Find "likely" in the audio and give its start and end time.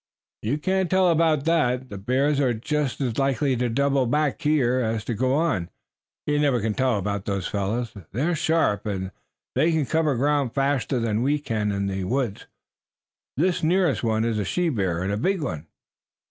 3.19-3.55